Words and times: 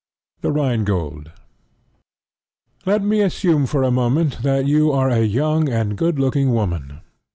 THE 0.41 0.51
RHINE 0.51 0.83
GOLD 0.83 1.31
Let 2.87 3.03
me 3.03 3.21
assume 3.21 3.67
for 3.67 3.83
a 3.83 3.91
moment 3.91 4.41
that 4.41 4.65
you 4.65 4.91
are 4.91 5.09
a 5.09 5.21
young 5.21 5.69
and 5.69 5.95
good 5.95 6.17
looking 6.17 6.51
woman. 6.51 7.01